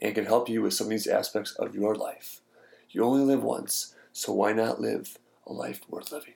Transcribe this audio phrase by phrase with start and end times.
[0.00, 2.40] and can help you with some of these aspects of your life.
[2.90, 6.34] You only live once, so why not live a life worth living?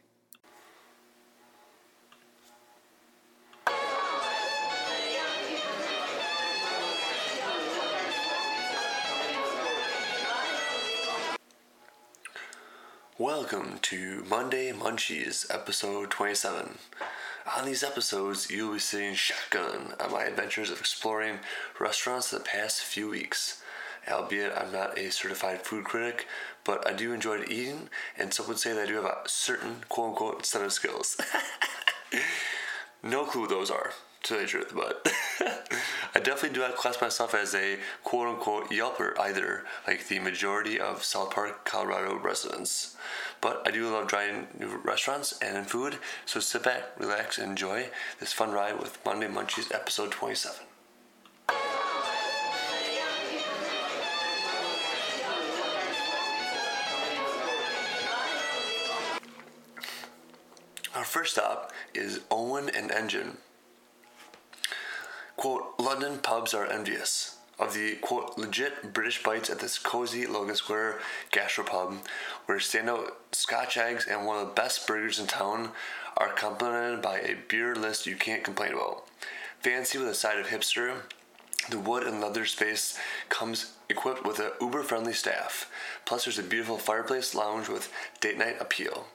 [13.19, 16.79] Welcome to Monday Munchies, episode 27.
[17.45, 21.41] On these episodes, you'll be seeing shotgun on my adventures of exploring
[21.81, 23.61] restaurants the past few weeks.
[24.09, 26.29] Albeit I'm not a certified food critic,
[26.65, 29.83] but I do enjoy eating, and some would say that I do have a certain
[29.89, 31.17] quote unquote set of skills.
[33.03, 35.13] no clue what those are, to tell the truth, but
[36.15, 40.79] I definitely do not class myself as a quote unquote Yelper either, like the majority
[40.79, 42.97] of South Park, Colorado residents.
[43.43, 47.89] But I do love trying new restaurants and food, so sit back, relax, and enjoy
[48.21, 50.65] this fun ride with Monday Munchies episode 27.
[60.95, 63.39] Our first stop is Owen and Engine.
[65.37, 70.57] Quote, London pubs are envious of the quote legit British bites at this cozy Logan
[70.57, 71.01] Square
[71.31, 71.99] gastropub,
[72.47, 75.71] where standout Scotch eggs and one of the best burgers in town
[76.17, 79.05] are complemented by a beer list you can't complain about.
[79.61, 81.03] Fancy with a side of hipster,
[81.71, 82.99] the wood and leather space
[83.29, 85.71] comes equipped with a uber friendly staff.
[86.05, 89.07] Plus, there's a beautiful fireplace lounge with date night appeal.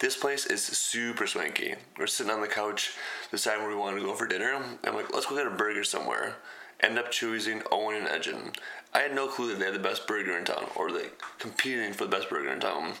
[0.00, 1.76] This place is super swanky.
[1.96, 2.94] We're sitting on the couch,
[3.30, 4.60] deciding where we want to go for dinner.
[4.84, 6.34] I'm like, let's go get a burger somewhere.
[6.82, 8.52] End up choosing Owen and Engine.
[8.92, 11.06] I had no clue that they had the best burger in town, or they
[11.38, 12.94] competing for the best burger in town.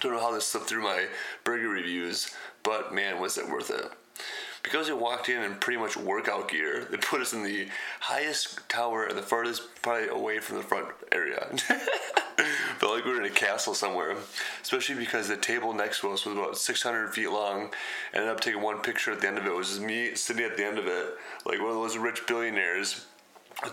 [0.00, 1.06] Don't know how this slipped through my
[1.44, 3.90] burger reviews, but man, was it worth it.
[4.62, 7.68] Because we walked in in pretty much workout gear, they put us in the
[8.00, 11.46] highest tower and the farthest probably away from the front area.
[12.78, 14.16] Felt like we were in a castle somewhere,
[14.62, 17.70] especially because the table next to us was about 600 feet long.
[18.12, 19.50] I ended up taking one picture at the end of it.
[19.50, 21.14] It was just me sitting at the end of it,
[21.46, 23.06] like one of those rich billionaires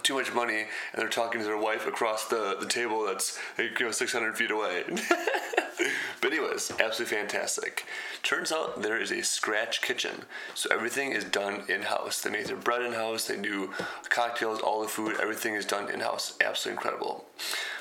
[0.03, 3.69] too much money, and they're talking to their wife across the, the table that's you
[3.79, 4.83] know 600 feet away.
[6.21, 7.85] but anyways, absolutely fantastic.
[8.23, 12.21] Turns out there is a scratch kitchen, so everything is done in house.
[12.21, 13.27] They make their bread in house.
[13.27, 13.71] They do
[14.09, 16.37] cocktails, all the food, everything is done in house.
[16.43, 17.25] Absolutely incredible.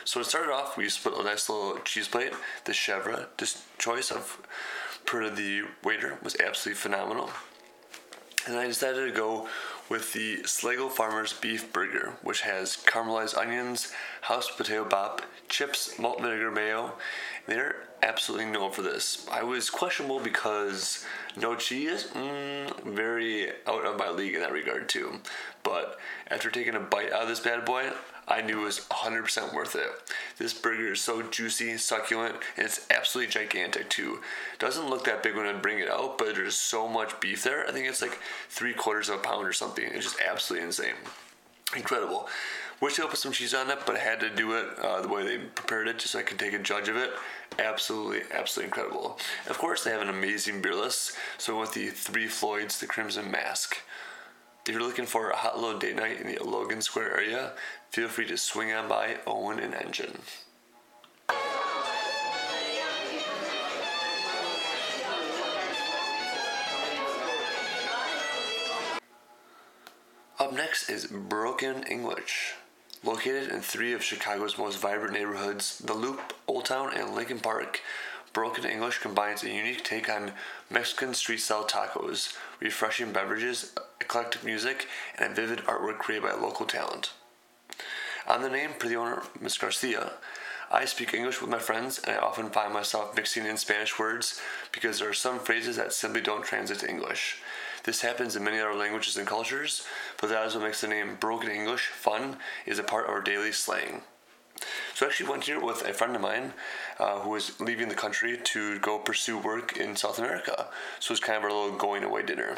[0.05, 2.33] So to start off, we split a nice little cheese plate.
[2.65, 4.41] The chevre, this choice of
[5.05, 7.31] per the waiter was absolutely phenomenal.
[8.47, 9.49] And I decided to go
[9.89, 13.93] with the Slagel Farmers Beef Burger, which has caramelized onions,
[14.23, 16.93] house potato bap, chips, malt vinegar mayo.
[17.47, 19.27] They're absolutely known for this.
[19.31, 21.05] I was questionable because
[21.37, 25.21] no cheese, mm, very out of my league in that regard too.
[25.63, 25.99] But
[26.29, 27.91] after taking a bite out of this bad boy,
[28.29, 29.89] I knew it was 100% worth it.
[30.37, 34.21] This burger is so juicy, succulent, and it's absolutely gigantic too.
[34.59, 37.67] Doesn't look that big when I bring it out, but there's so much beef there.
[37.69, 39.85] I think it's like three quarters of a pound or something.
[39.85, 40.95] It's just absolutely insane.
[41.77, 42.29] Incredible.
[42.81, 45.01] Wish they would put some cheese on it, but I had to do it uh,
[45.01, 47.11] the way they prepared it just so I could take a judge of it.
[47.59, 49.19] Absolutely, absolutely incredible.
[49.49, 51.17] Of course, they have an amazing beer list.
[51.39, 53.79] So I went with the Three Floyds, the Crimson Mask.
[54.67, 57.53] If you're looking for a hot little date night in the Logan Square area,
[57.91, 60.19] feel free to swing on by Owen and Engine.
[70.41, 72.55] Up next is Broken English.
[73.05, 77.83] Located in three of Chicago's most vibrant neighborhoods, The Loop, Old Town, and Lincoln Park,
[78.33, 80.33] Broken English combines a unique take on
[80.69, 83.73] Mexican street style tacos, refreshing beverages,
[84.07, 84.87] eclectic music,
[85.19, 87.13] and a vivid artwork created by local talent.
[88.29, 89.59] On the name, for the owner, Ms.
[89.59, 90.13] Garcia,
[90.71, 94.41] I speak English with my friends, and I often find myself mixing in Spanish words
[94.71, 97.43] because there are some phrases that simply don't translate to English.
[97.83, 99.85] This happens in many other languages and cultures,
[100.21, 103.21] but that is what makes the name Broken English fun, is a part of our
[103.21, 104.03] daily slang.
[104.95, 106.53] So I actually went here with a friend of mine
[107.01, 110.69] uh, who was leaving the country to go pursue work in South America.
[111.01, 112.57] So it was kind of our little going away dinner.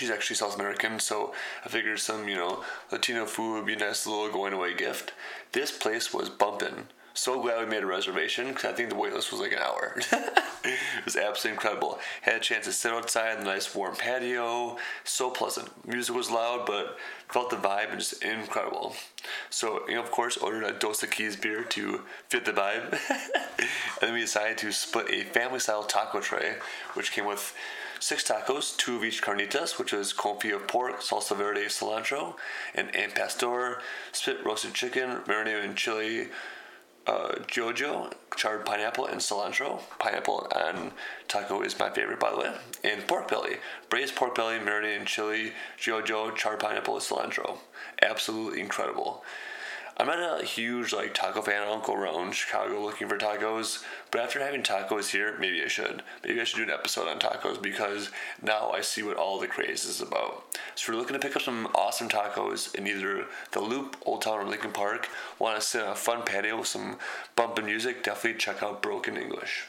[0.00, 3.76] She's actually South American, so I figured some, you know, Latino food would be a
[3.76, 5.12] nice little going away gift.
[5.52, 6.86] This place was bumping.
[7.12, 9.58] So glad we made a reservation because I think the wait list was like an
[9.58, 10.00] hour.
[10.64, 11.98] it was absolutely incredible.
[12.22, 14.78] Had a chance to sit outside in the nice warm patio.
[15.04, 15.68] So pleasant.
[15.86, 16.96] Music was loud, but
[17.28, 18.96] felt the vibe and just incredible.
[19.50, 22.00] So, you know, of course, ordered a Dos Equis beer to
[22.30, 22.98] fit the vibe.
[23.58, 23.68] and
[24.00, 26.54] then we decided to split a family style taco tray,
[26.94, 27.54] which came with
[28.00, 32.34] six tacos, two of each carnitas, which is confit of pork, salsa verde, cilantro,
[32.74, 33.80] and al pastor,
[34.12, 36.28] spit roasted chicken, marinated in chili,
[37.06, 39.80] uh, jojo, charred pineapple, and cilantro.
[39.98, 40.92] Pineapple and
[41.28, 42.52] taco is my favorite, by the way.
[42.84, 43.56] And pork belly,
[43.88, 47.58] braised pork belly, marinated in chili, jojo, charred pineapple, and cilantro.
[48.02, 49.24] Absolutely incredible.
[50.00, 51.62] I'm not a huge like taco fan.
[51.68, 56.02] Uncle don't Chicago looking for tacos, but after having tacos here, maybe I should.
[56.24, 58.10] Maybe I should do an episode on tacos because
[58.40, 60.56] now I see what all the craze is about.
[60.74, 64.38] So you're looking to pick up some awesome tacos in either the Loop, Old Town,
[64.38, 65.06] or Lincoln Park,
[65.38, 66.96] want to sit on a fun patio with some
[67.36, 69.66] bumping music, definitely check out Broken English.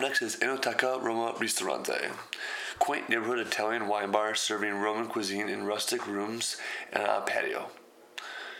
[0.00, 2.10] Next is Enoteca Roma Ristorante.
[2.78, 6.56] Quaint neighborhood Italian wine bar serving Roman cuisine in rustic rooms
[6.92, 7.68] and on a patio.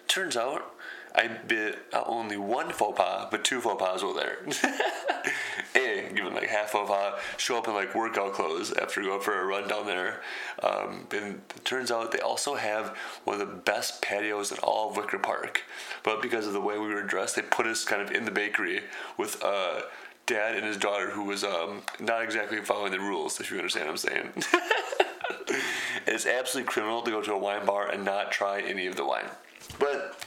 [0.07, 0.75] Turns out,
[1.15, 4.39] I bit only one faux pas, but two faux pas over there.
[5.75, 9.41] a, given like half faux pas, show up in like workout clothes after going for
[9.41, 10.21] a run down there.
[10.63, 12.89] Um, and it turns out they also have
[13.25, 15.63] one of the best patios in all of Wicker Park.
[16.03, 18.31] But because of the way we were dressed, they put us kind of in the
[18.31, 18.83] bakery
[19.17, 19.83] with uh,
[20.31, 23.87] dad and his daughter who was um, not exactly following the rules, if you understand
[23.87, 24.32] what I'm saying.
[26.06, 29.05] it's absolutely criminal to go to a wine bar and not try any of the
[29.05, 29.27] wine.
[29.79, 30.25] But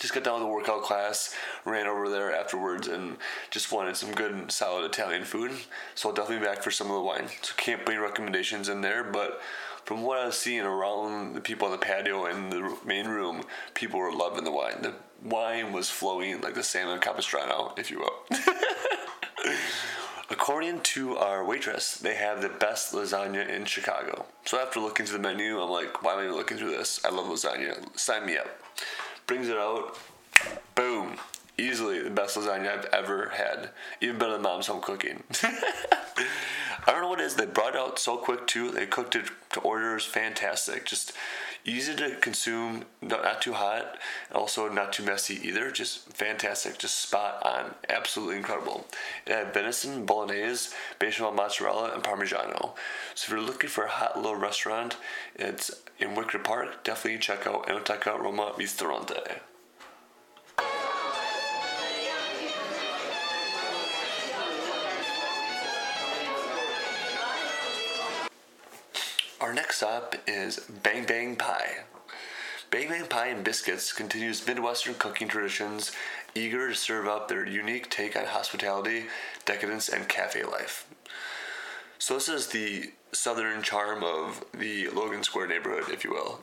[0.00, 1.34] just got done with a workout class,
[1.64, 3.16] ran over there afterwards, and
[3.50, 5.52] just wanted some good, solid Italian food.
[5.94, 7.28] So I'll definitely be back for some of the wine.
[7.42, 9.40] So can't put any recommendations in there, but
[9.84, 13.44] from what I was seeing around the people on the patio and the main room,
[13.74, 14.82] people were loving the wine.
[14.82, 18.38] The wine was flowing like the salmon capistrano, if you will.
[20.30, 24.24] According to our waitress, they have the best lasagna in Chicago.
[24.46, 26.98] So after looking through the menu, I'm like, why am I even looking through this?
[27.04, 27.98] I love lasagna.
[27.98, 28.48] Sign me up.
[29.26, 29.98] Brings it out.
[30.74, 31.18] Boom.
[31.58, 33.70] Easily the best lasagna I've ever had.
[34.00, 35.22] Even better than mom's home cooking.
[36.86, 37.36] I don't know what it is.
[37.36, 38.70] They brought it out so quick too.
[38.70, 40.04] They cooked it to orders.
[40.04, 40.84] Fantastic.
[40.84, 41.12] Just
[41.64, 43.98] easy to consume, not too hot,
[44.32, 45.70] also not too messy either.
[45.70, 48.86] Just fantastic, just spot on, absolutely incredible.
[49.26, 52.74] It had venison, bolognese, bechamel mozzarella, and parmigiano.
[53.14, 54.96] So if you're looking for a hot little restaurant,
[55.34, 56.84] it's in Wicker Park.
[56.84, 59.40] Definitely check out Enoteca Roma Ristorante.
[69.44, 71.80] Our next stop is Bang Bang Pie.
[72.70, 75.92] Bang Bang Pie and Biscuits continues Midwestern cooking traditions,
[76.34, 79.04] eager to serve up their unique take on hospitality,
[79.44, 80.88] decadence, and cafe life.
[81.98, 86.40] So this is the southern charm of the Logan Square neighborhood, if you will.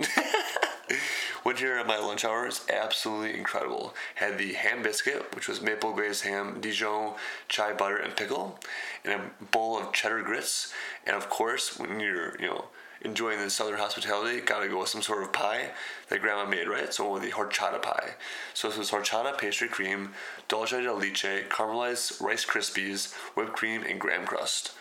[1.43, 2.45] Went here at my lunch hour.
[2.45, 3.95] It's absolutely incredible.
[4.13, 7.15] Had the ham biscuit, which was maple glazed ham, Dijon,
[7.47, 8.59] chai butter, and pickle,
[9.03, 10.71] and a bowl of cheddar grits.
[11.03, 12.65] And of course, when you're, you know,
[13.03, 15.71] enjoying the southern hospitality, gotta go with some sort of pie
[16.09, 16.93] that grandma made, right?
[16.93, 18.15] So the horchata pie.
[18.53, 20.13] So this was horchata pastry cream,
[20.47, 24.73] dulce de leche, caramelized Rice Krispies, whipped cream, and graham crust.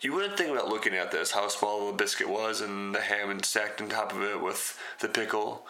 [0.00, 3.30] You wouldn't think about looking at this, how small the biscuit was and the ham
[3.30, 5.66] and stacked on top of it with the pickle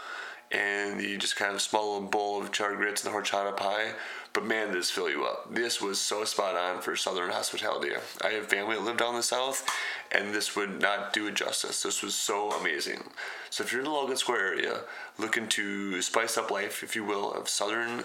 [0.50, 3.92] and the just kind of small little bowl of char grits and the horchata pie.
[4.34, 5.54] But man, this fill you up.
[5.54, 7.92] This was so spot on for Southern hospitality.
[8.20, 9.64] I have family that live down the South,
[10.10, 11.84] and this would not do it justice.
[11.84, 13.04] This was so amazing.
[13.50, 14.80] So if you're in the Logan Square area,
[15.18, 18.02] looking to spice up life, if you will, of Southern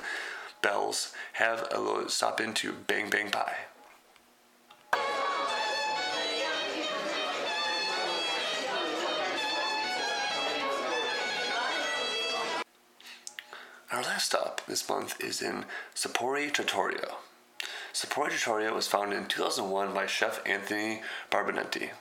[0.62, 3.56] bells, have a little stop into Bang Bang Pie.
[14.20, 15.64] Last stop this month is in
[15.96, 17.16] Sapori Trattoria.
[17.94, 21.92] Sapori Trattoria was founded in 2001 by Chef Anthony Barbanetti.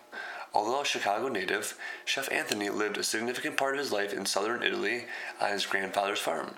[0.53, 4.65] Although a Chicago native, Chef Anthony lived a significant part of his life in southern
[4.65, 5.05] Italy
[5.41, 6.57] on his grandfather's farm.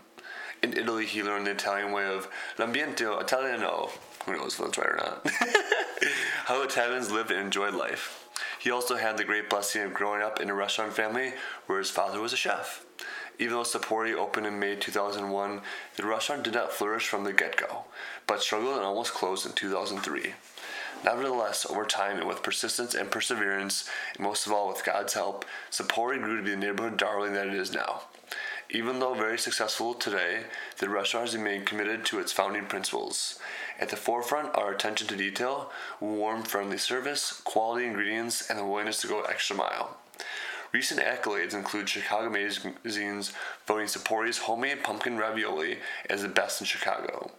[0.63, 3.91] In Italy, he learned the Italian way of l'ambiente italiano.
[4.25, 5.31] Who knows if that's right or not?
[6.47, 8.27] How Italians lived and enjoyed life.
[8.59, 11.35] He also had the great blessing of growing up in a restaurant family
[11.67, 12.83] where his father was a chef.
[13.41, 15.63] Even though Sapori opened in May 2001,
[15.97, 17.85] the restaurant did not flourish from the get go,
[18.27, 20.35] but struggled and almost closed in 2003.
[21.03, 25.47] Nevertheless, over time and with persistence and perseverance, and most of all with God's help,
[25.71, 28.03] Sapori grew to be the neighborhood darling that it is now.
[28.69, 30.43] Even though very successful today,
[30.77, 33.39] the restaurant has remained committed to its founding principles.
[33.81, 39.01] At the forefront are attention to detail, warm, friendly service, quality ingredients, and the willingness
[39.01, 39.97] to go extra mile.
[40.73, 43.33] Recent accolades include Chicago Magazine's
[43.67, 47.33] voting Sapori's homemade pumpkin ravioli as the best in Chicago.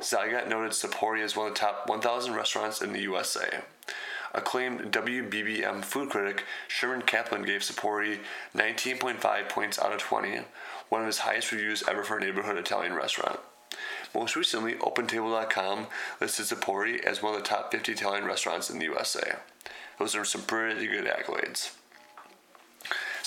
[0.00, 3.60] Zagat noted Sapori as one of the top 1,000 restaurants in the USA.
[4.34, 8.20] Acclaimed WBBM food critic Sherman Kaplan gave Sapori
[8.54, 10.40] 19.5 points out of 20,
[10.88, 13.40] one of his highest reviews ever for a neighborhood Italian restaurant.
[14.14, 15.88] Most recently, OpenTable.com
[16.22, 19.36] listed Sapori as one of the top 50 Italian restaurants in the USA.
[19.98, 21.72] Those are some pretty good accolades.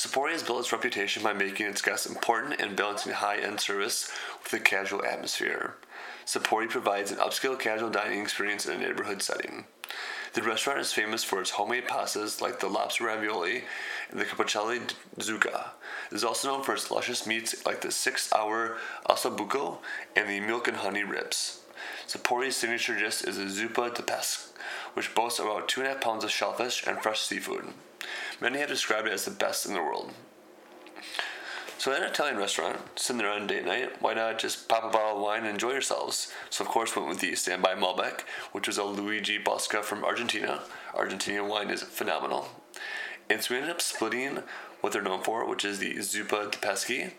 [0.01, 4.51] Sapori has built its reputation by making its guests important and balancing high-end service with
[4.51, 5.75] a casual atmosphere.
[6.25, 9.65] Sapori provides an upscale casual dining experience in a neighborhood setting.
[10.34, 13.65] The restaurant is famous for its homemade pastas like the lobster ravioli
[14.10, 15.67] and the capriccioli zucca.
[16.10, 18.77] It is also known for its luscious meats like the six-hour
[19.08, 19.77] ossobuco
[20.15, 21.62] and the milk and honey ribs.
[22.08, 24.51] Sapori's signature dish is a zuppa de pesce,
[24.96, 27.65] which boasts about two and a half pounds of shellfish and fresh seafood.
[28.41, 30.12] Many have described it as the best in the world.
[31.77, 34.89] So, at an Italian restaurant, sitting there on date night, why not just pop a
[34.89, 36.33] bottle of wine and enjoy yourselves?
[36.50, 38.21] So, of course, went with the Standby Malbec,
[38.51, 40.62] which was a Luigi Bosca from Argentina.
[40.95, 42.50] Argentinian wine is phenomenal.
[43.29, 44.39] And so, we ended up splitting
[44.81, 47.12] what they're known for, which is the zuppa de pesce.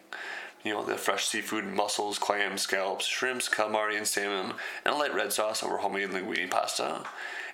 [0.65, 5.15] You know, the fresh seafood, mussels, clams, scallops, shrimps, calamari, and salmon, and a light
[5.15, 7.05] red sauce over homemade linguine pasta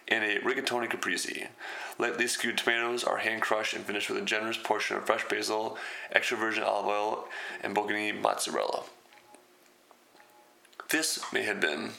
[0.09, 1.49] and a rigatoni caprese.
[1.99, 5.77] Lightly skewed tomatoes are hand crushed and finished with a generous portion of fresh basil,
[6.11, 7.29] extra virgin olive oil,
[7.63, 8.85] and Bologna mozzarella.
[10.91, 11.91] This may have been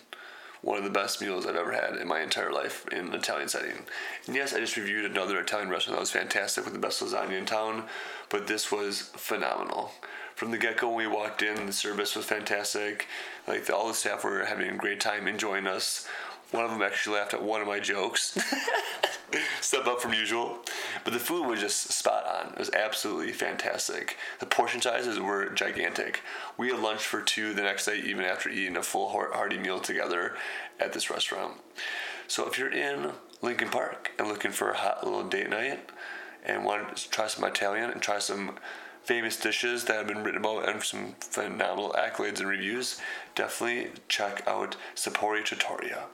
[0.62, 3.48] one of the best meals I've ever had in my entire life in an Italian
[3.48, 3.86] setting.
[4.28, 7.38] And yes, I just reviewed another Italian restaurant that was fantastic with the best lasagna
[7.38, 7.86] in town,
[8.30, 9.92] but this was phenomenal.
[10.36, 13.08] From the get go, when we walked in, the service was fantastic.
[13.48, 16.08] Like the, all the staff were having a great time enjoying us.
[16.52, 18.38] One of them actually laughed at one of my jokes.
[19.62, 20.60] Step up from usual.
[21.04, 22.54] But the food was just spot on.
[22.54, 24.18] It was absolutely fantastic.
[24.40, 26.22] The portion sizes were gigantic.
[26.58, 29.80] We had lunch for two the next day, even after eating a full hearty meal
[29.80, 30.36] together
[30.80, 31.56] at this restaurant.
[32.28, 35.90] So if you're in Lincoln Park and looking for a hot little date night
[36.44, 38.58] and want to try some Italian and try some
[39.04, 43.00] famous dishes that have been written about and some phenomenal accolades and reviews,
[43.36, 46.06] definitely check out Sapori Trattoria.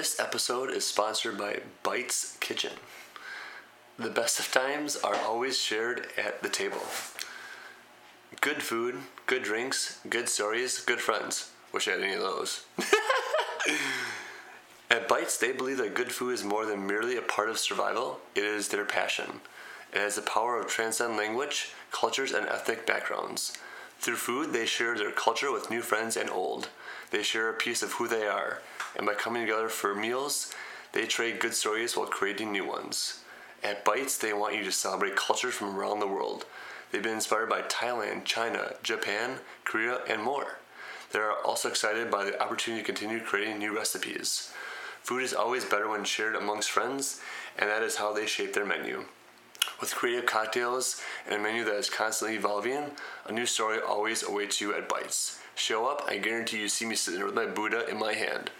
[0.00, 2.72] This episode is sponsored by Bites Kitchen.
[3.98, 6.80] The best of times are always shared at the table.
[8.40, 11.50] Good food, good drinks, good stories, good friends.
[11.74, 12.64] Wish I had any of those.
[14.90, 18.20] at Bites, they believe that good food is more than merely a part of survival,
[18.34, 19.42] it is their passion.
[19.92, 23.52] It has the power of transcend language, cultures, and ethnic backgrounds.
[23.98, 26.70] Through food, they share their culture with new friends and old.
[27.10, 28.62] They share a piece of who they are
[28.96, 30.54] and by coming together for meals,
[30.92, 33.20] they trade good stories while creating new ones.
[33.62, 36.46] At Bites, they want you to celebrate cultures from around the world.
[36.90, 40.58] They've been inspired by Thailand, China, Japan, Korea, and more.
[41.12, 44.52] They are also excited by the opportunity to continue creating new recipes.
[45.02, 47.20] Food is always better when shared amongst friends,
[47.58, 49.04] and that is how they shape their menu.
[49.80, 52.92] With creative cocktails and a menu that is constantly evolving,
[53.26, 55.38] a new story always awaits you at Bites.
[55.54, 58.50] Show up, I guarantee you see me sitting there with my Buddha in my hand.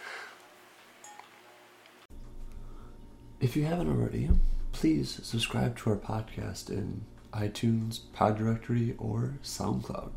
[3.40, 4.28] If you haven't already,
[4.70, 10.11] please subscribe to our podcast in iTunes, Pod Directory, or SoundCloud.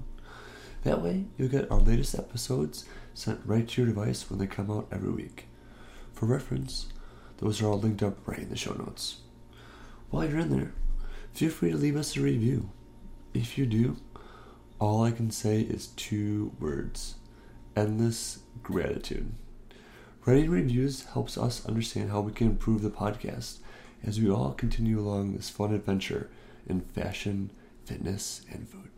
[0.84, 4.70] That way, you'll get our latest episodes sent right to your device when they come
[4.70, 5.46] out every week.
[6.12, 6.88] For reference,
[7.38, 9.22] those are all linked up right in the show notes.
[10.10, 10.74] While you're in there,
[11.32, 12.72] feel free to leave us a review.
[13.34, 13.96] If you do,
[14.80, 17.15] all I can say is two words
[17.74, 19.32] endless gratitude.
[20.25, 23.58] Writing reviews helps us understand how we can improve the podcast
[24.06, 26.30] as we all continue along this fun adventure
[26.65, 27.50] in fashion,
[27.84, 28.89] fitness, and food.